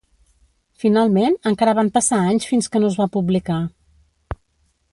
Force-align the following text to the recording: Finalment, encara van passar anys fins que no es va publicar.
Finalment, 0.83 1.35
encara 1.51 1.75
van 1.79 1.91
passar 1.97 2.21
anys 2.31 2.47
fins 2.53 2.73
que 2.75 2.81
no 2.81 2.89
es 2.93 2.97
va 3.03 3.09
publicar. 3.17 3.59